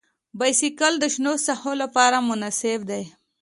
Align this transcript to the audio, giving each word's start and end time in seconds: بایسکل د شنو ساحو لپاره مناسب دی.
بایسکل 0.39 0.93
د 0.99 1.05
شنو 1.13 1.33
ساحو 1.45 1.73
لپاره 1.83 2.17
مناسب 2.29 2.79
دی. 2.89 3.03